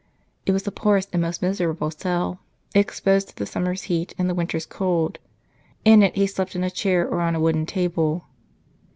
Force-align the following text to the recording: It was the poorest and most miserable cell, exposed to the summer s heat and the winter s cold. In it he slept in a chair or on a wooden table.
It 0.47 0.51
was 0.51 0.63
the 0.63 0.71
poorest 0.71 1.09
and 1.13 1.21
most 1.21 1.43
miserable 1.43 1.91
cell, 1.91 2.39
exposed 2.73 3.29
to 3.29 3.35
the 3.35 3.45
summer 3.45 3.73
s 3.73 3.83
heat 3.83 4.15
and 4.17 4.27
the 4.27 4.33
winter 4.33 4.57
s 4.57 4.65
cold. 4.65 5.19
In 5.85 6.01
it 6.01 6.15
he 6.15 6.25
slept 6.25 6.55
in 6.55 6.63
a 6.63 6.71
chair 6.71 7.07
or 7.07 7.21
on 7.21 7.35
a 7.35 7.39
wooden 7.39 7.67
table. 7.67 8.25